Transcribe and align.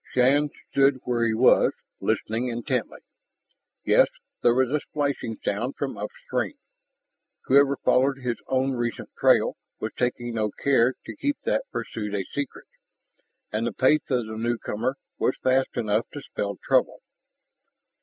Shann 0.15 0.49
stood 0.71 0.99
where 1.03 1.27
he 1.27 1.35
was, 1.35 1.73
listening 1.99 2.47
intently. 2.47 3.01
Yes, 3.85 4.07
there 4.41 4.55
was 4.55 4.71
a 4.71 4.79
splashing 4.79 5.37
sound 5.45 5.75
from 5.77 5.95
upstream. 5.95 6.55
Whoever 7.43 7.77
followed 7.77 8.17
his 8.17 8.37
own 8.47 8.71
recent 8.73 9.11
trail 9.15 9.57
was 9.79 9.91
taking 9.95 10.33
no 10.33 10.49
care 10.49 10.95
to 11.05 11.15
keep 11.17 11.37
that 11.43 11.65
pursuit 11.71 12.15
a 12.15 12.25
secret, 12.33 12.65
and 13.51 13.67
the 13.67 13.73
pace 13.73 14.09
of 14.09 14.25
the 14.25 14.37
newcomer 14.37 14.97
was 15.19 15.37
fast 15.43 15.77
enough 15.77 16.07
to 16.13 16.21
spell 16.23 16.57
trouble. 16.67 17.03